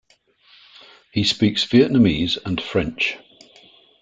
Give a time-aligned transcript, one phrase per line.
[1.11, 3.19] He speaks Vietnamese and French.